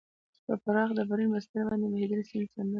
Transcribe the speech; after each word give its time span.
پر 0.45 0.57
پراخ 0.63 0.89
ډبرین 0.97 1.29
بستر 1.33 1.63
باندې 1.69 1.87
بهېدلې، 1.91 2.21
د 2.25 2.29
سیند 2.29 2.47
پر 2.51 2.53
څنډه. 2.53 2.69